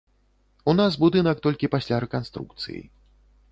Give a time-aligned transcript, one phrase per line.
[0.73, 2.81] У нас будынак толькі пасля рэканструкцыі.